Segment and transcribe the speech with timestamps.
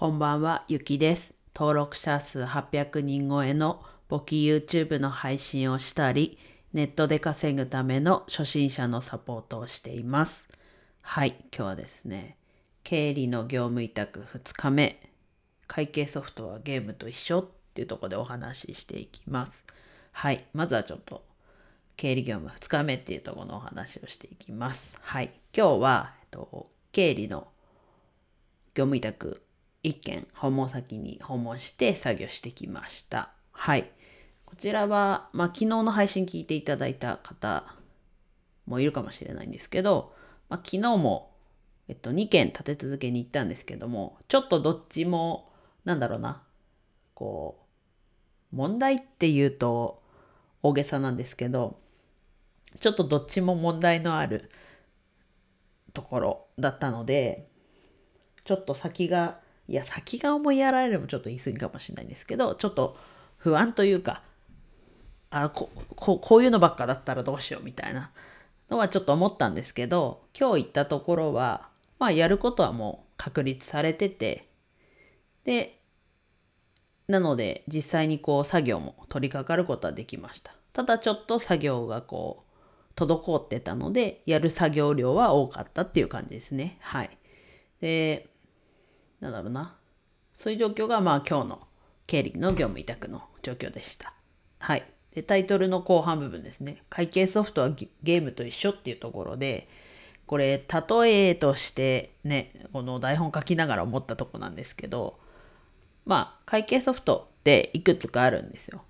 [0.00, 1.34] こんばんは、ゆきです。
[1.54, 6.38] 登録者数800人超えの簿記 YouTube の配信をしたり、
[6.72, 10.48] ネットで稼ぐための初心者のサポートをしています。
[11.02, 12.38] はい、今日はですね、
[12.82, 15.06] 経理の業務委託2日目、
[15.66, 19.52] 会計ソフトはゲームと一緒っていうところでお話ししていきます。
[20.12, 21.22] はい、まずはちょっと
[21.98, 24.96] 経理業務2日目っていうところのお話をしていきます。
[25.02, 27.48] はい、今日は、えっと、経理の
[28.72, 29.42] 業務委託
[29.84, 33.30] 1件訪問先に訪問して作業してきました。
[33.52, 33.90] はい。
[34.44, 37.76] こちらは、まあ、昨日の配信聞いていただいた方
[38.66, 40.12] もいるかもしれないんですけど、
[40.48, 41.30] まあ、昨日も、
[41.88, 45.52] えっと、2件立て続けに行ったんですけども、ちょっとどっちも、
[45.84, 46.42] なんだろうな、
[47.14, 47.60] こ
[48.52, 50.02] う、問題っていうと
[50.62, 51.78] 大げさなんですけど、
[52.78, 54.50] ちょっとどっちも問題のある
[55.92, 57.48] ところだったので、
[58.44, 62.96] ちょっと先が、いや、先が思いやられるもちょっと言い過ぎかもしれないんですけど、ちょっと
[63.36, 64.24] 不安というか、
[65.30, 68.10] あこここういうのばっかだったらどうしようみたいな
[68.68, 71.68] のはちょっと思ったんですけど、今日行ったところは、
[72.00, 74.48] まあやることはもう確立されてて、
[75.44, 75.78] で、
[77.06, 80.52] なので実際にこう作業も取り掛かることはできました。
[80.72, 82.42] ただちょっと作業がこ
[82.96, 86.76] う、滞ってたので、やる作業量は多かったっていう感じですね。
[86.80, 87.16] はい。
[87.80, 88.30] で、
[89.20, 89.76] なんだろうな。
[90.34, 91.60] そういう状況がまあ今日の
[92.06, 94.14] 経理の業務委託の状況でした。
[94.58, 94.84] はい。
[95.14, 96.82] で、タイトルの後半部分ですね。
[96.88, 99.68] 会計ソフトはゲゲームと一緒っていうところで、
[100.26, 100.64] これ、
[100.98, 105.18] 例えとしてね、この台本書きながら思ったとこなんですけど、
[106.06, 108.82] まあ、会計ソフトっていくつかあるんですよ。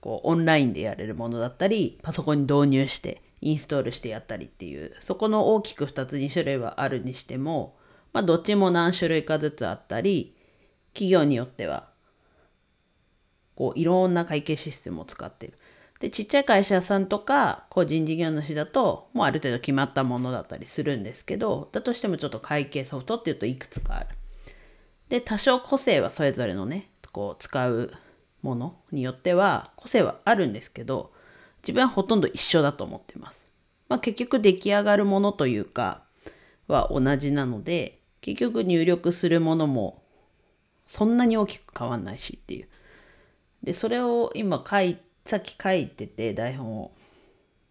[0.00, 7.76] こう、オンラインでやれるものだったり、パソコンに導入して、インストールしてやったりっていう、そこの大きく2つ2種類はあるにしても、
[8.16, 10.34] まあ、どっちも何種類かずつあったり、
[10.94, 11.90] 企業によっては、
[13.56, 15.58] こう、いろんな会計システムを使っている。
[16.00, 24.06] で、ちっちゃい会社さんとか、個人事業主だと、もうある程度決まったものだったりするんですけど、だとしてもちょっと会計ソフトっていうといくつかある。
[25.10, 27.92] で、多少個性はそれぞれのね、こう、使う
[28.40, 31.12] ものによっては、個性はあるんですけど、
[31.60, 33.44] 自分はほとんど一緒だと思ってます。
[33.90, 36.06] まあ結局出来上がるものというか、
[36.66, 40.02] は同じなので、結局入力するものも
[40.86, 42.68] そんなに大きく変わんないしっていう。
[43.62, 46.92] で、それを今書い、さっき書いてて台本を。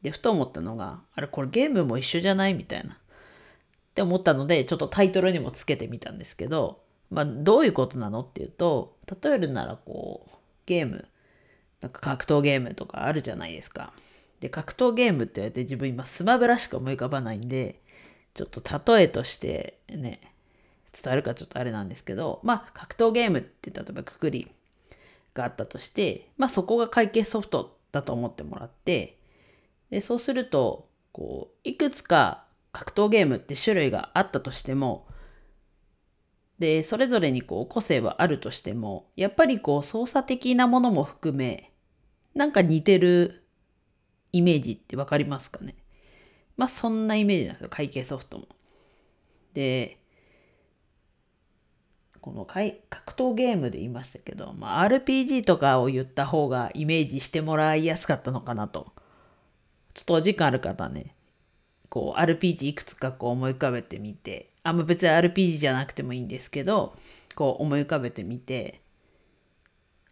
[0.00, 2.94] で、ふと思ったのが、あれこれゲームも一緒じゃないみたいな。
[2.94, 2.96] っ
[3.94, 10.36] て思ったので、ちょっとタイトルにもつけてみたんですけど、まあどういうことなのっていうと、例えるならこう、
[10.66, 11.08] ゲーム、
[11.80, 13.92] なんか格闘ゲームとかあるじゃないですか。
[14.40, 17.80] で、格闘ゲームって言われて自分今スマブラしか思い浮かばないんで、
[18.34, 18.62] ちょっと
[18.94, 20.27] 例えとしてね、
[21.02, 24.50] 伝わるかちょっとあれなんですけど、まあ格闘ゲームって例えばくくり
[25.34, 29.18] があったとして、まあそこが会計ソフトだと思ってもらって、
[29.90, 35.06] でそうすると、こう、いくつか格闘ゲームって種類があったとしても、
[36.58, 41.72] で、それぞれにこう個性はあるとしても、やっぱりこう操作的なものも含め、
[42.34, 43.44] なんか似てる
[44.32, 45.76] イメージってわかりますかね？
[46.56, 48.46] まあそんなイメージなんですよ、会計ソフトも。
[49.54, 50.00] で、
[52.28, 58.92] この格闘ゲームで言いましたけど、まあ、RPG とかを言った方がイメージしてもらいやすかったのかなと。
[59.94, 61.14] ちょっとお時間ある方ね、
[61.88, 66.94] こう RPG いくつかこう思い浮かべてみて、あんま別に RPG じゃなくてもいいんですけど、
[67.34, 68.82] こう思い浮かべてみて、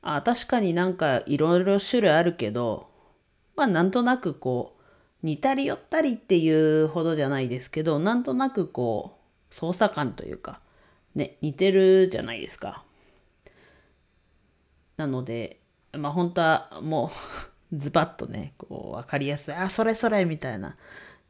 [0.00, 2.88] あ、確かになんかいろいろ種類あるけど、
[3.56, 4.74] まあなんとなくこ
[5.22, 6.48] う、似たり寄ったりってい
[6.82, 9.18] うほどじゃないですけど、なんとなくこ
[9.50, 10.60] う、操作感というか、
[11.16, 12.84] ね、似てるじゃないですか。
[14.98, 15.60] なので、
[15.92, 17.10] まあ本当はも
[17.72, 20.76] う ズバッとね、こう分かりやすい、あ、それそれみたいな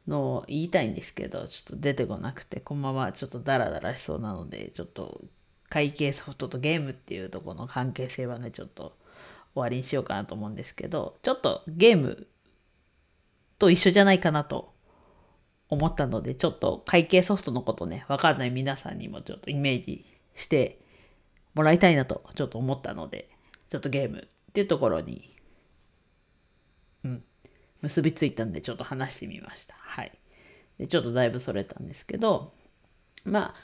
[0.05, 5.21] のを言いたいんですけど、ちょっと出てこなくて、このままちょっとダラダラしそうなので、ちょっと
[5.69, 8.97] 会計ソフトとゲームっていうとこの関係性はね、ちょっと
[9.53, 12.27] 終わりにしようかなと思うんですけど、ちょっとゲーム
[13.57, 14.73] と一緒じゃないかなと
[15.69, 20.05] 思ったので、ちょっと会計ソフトのことね、わかんない皆さんにもちょっとイメージ
[20.35, 20.79] して
[21.53, 23.29] もらいたいなとちょっと思ったので、
[23.69, 25.35] ちょっとゲームっていうところに、
[27.03, 27.23] うん、
[27.81, 29.75] 結びついたんでちょっと話してみました。
[29.77, 30.11] はい。
[30.77, 32.53] で、ちょっとだいぶそれたんですけど、
[33.25, 33.55] まあ、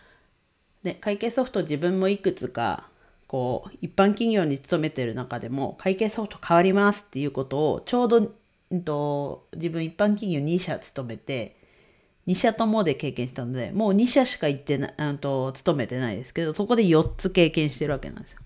[0.83, 2.89] ね、会計ソフト自分もいくつか、
[3.27, 8.31] こう、一般企業に勤めてる中でも、会計ソフト変わりますっていうことを、ちょうど、
[8.71, 11.62] うんと、自分一般企業2社勤めて、
[12.27, 18.39] 2社ともで経験したので、もう2社しか行ってな、あと、勤めてないですけど、そこで4つ経験してるわけなんですよ。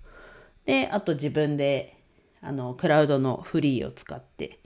[0.66, 1.96] で、あと自分で、
[2.42, 4.60] あの、クラウドのフリーを使って、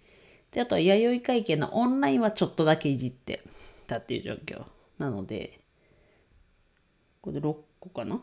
[0.51, 3.43] で、あとは弥生会計のオンラインはちょっとだけいじって
[3.87, 4.63] たっていう状況
[4.97, 5.59] なので、
[7.21, 8.21] これで6個かな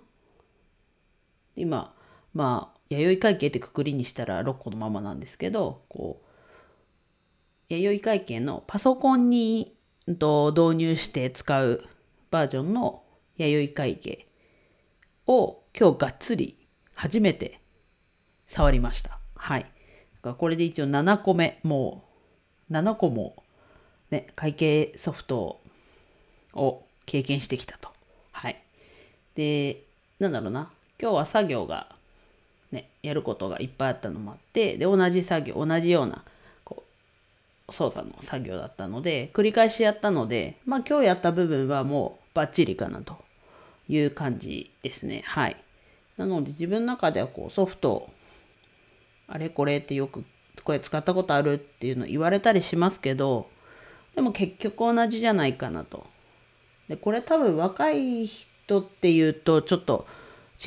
[1.56, 1.94] 今、
[2.35, 6.29] まあ、弥生会計ってくくりにしたら6個のままなんですけど、こう、
[7.69, 9.77] 弥生会計のパソコンに
[10.16, 11.84] と導入して使う
[12.31, 13.02] バージョンの
[13.37, 14.26] 弥生会計
[15.26, 16.56] を今日がっつり
[16.94, 17.60] 初めて
[18.49, 19.19] 触りました。
[19.34, 19.66] はい。
[20.22, 22.05] これで一応7個目、も
[22.70, 23.43] う7個も
[24.10, 25.60] ね、会計ソフト
[26.54, 27.90] を経験してきたと。
[28.32, 28.62] はい。
[29.34, 29.82] で、
[30.19, 30.70] なんだろうな。
[31.00, 31.94] 今日は作業が
[32.72, 36.25] ね、やることがいっぱいあったのもあって、で、同じ作業、同じような
[37.70, 43.16] 操作の作業だったので、繰り返しやったので、まあ今日やった部分はもうバッチリかなと
[43.88, 45.22] いう感じですね。
[45.26, 45.56] はい。
[46.16, 48.08] なので自分の中ではこうソフト、
[49.28, 50.24] あれこれってよく
[50.64, 53.48] これ使ったことあるっていうの言われたりしますけど、
[54.14, 56.06] でも結局同じじゃないかなと。
[56.88, 60.06] で、これ多分若い人っていうとちょっと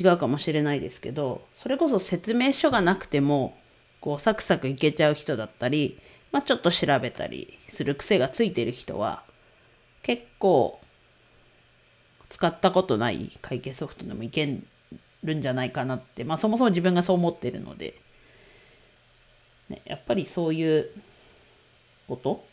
[0.00, 3.56] 違うかもしれないですけど、それこそ説明書がなくても、
[4.00, 5.98] こうサクサクいけちゃう人だったり、
[6.32, 9.22] まあ、ちょっと調べたりする癖がついてる人は
[10.02, 10.80] 結構
[12.30, 14.58] 使ったことない会計ソフトでもいけ
[15.22, 17.94] るんじゃないかなって、まあ、そもそも自分がそう思ってるので、
[19.68, 20.88] ね、やっぱりそういう
[22.08, 22.44] こと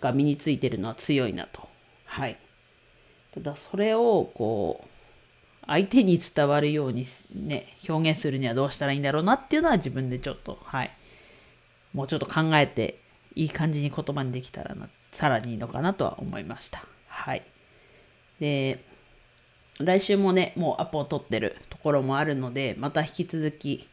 [0.00, 1.68] が身についてるのは強いなと。
[2.04, 2.38] はい。
[3.34, 4.86] ただそれをこう
[5.66, 10.96] 相手に伝わるようにね表現するにはどうしたらいいんだろうなっていうのは自分でちょっとはい
[11.92, 12.98] もうちょっと考えて
[13.36, 16.84] いい感じに言葉にできたらな、さらにいいのかなとは思いました。
[17.06, 17.42] はい。
[18.40, 18.82] で、
[19.78, 23.86] 来週もね、もうアポを取ってるところもあるので、また引き続き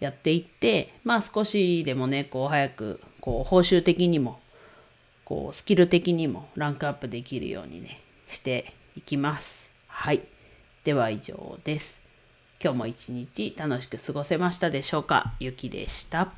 [0.00, 4.40] やっていって、まあ少しでもね、こう早く、こう報酬的にも、
[5.24, 9.68] こうスキル的にもランクアップできるようにね、していきます。
[9.88, 10.20] はい。
[10.84, 12.00] では以上です。
[12.62, 15.34] 今日も一日楽しく過ごせましたでしょうか？
[15.40, 16.32] ゆきでした。